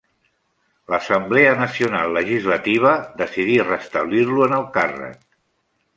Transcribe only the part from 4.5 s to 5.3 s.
en el càrrec.